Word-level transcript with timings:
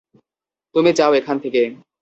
তুমি 0.75 0.91
যাও 0.93 1.11
এখান 1.13 1.37
থেকে। 1.39 1.61